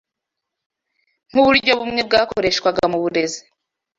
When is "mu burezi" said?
2.91-3.41